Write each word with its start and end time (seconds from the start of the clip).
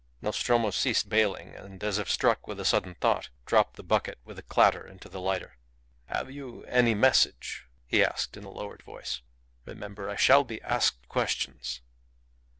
Nostromo 0.19 0.71
ceased 0.71 1.09
baling, 1.09 1.53
and, 1.53 1.83
as 1.83 1.99
if 1.99 2.09
struck 2.09 2.47
with 2.47 2.59
a 2.59 2.65
sudden 2.65 2.95
thought, 2.95 3.29
dropped 3.45 3.75
the 3.75 3.83
bucket 3.83 4.17
with 4.25 4.39
a 4.39 4.41
clatter 4.41 4.83
into 4.83 5.07
the 5.07 5.21
lighter. 5.21 5.57
"Have 6.05 6.31
you 6.31 6.63
any 6.63 6.95
message?" 6.95 7.67
he 7.85 8.03
asked 8.03 8.35
in 8.35 8.43
a 8.43 8.49
lowered 8.49 8.81
voice. 8.81 9.21
"Remember, 9.63 10.09
I 10.09 10.15
shall 10.15 10.43
be 10.43 10.59
asked 10.63 11.07
questions." 11.07 11.81